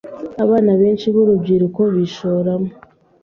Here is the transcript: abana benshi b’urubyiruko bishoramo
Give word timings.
abana 0.43 0.71
benshi 0.81 1.07
b’urubyiruko 1.13 1.81
bishoramo 1.95 2.69